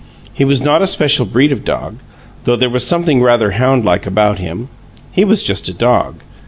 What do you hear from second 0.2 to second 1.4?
He was not a special